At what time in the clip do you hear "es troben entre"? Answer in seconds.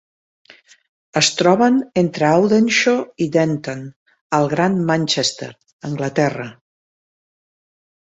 1.21-2.31